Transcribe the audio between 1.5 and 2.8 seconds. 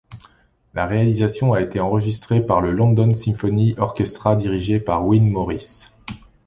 a été enregistrée par la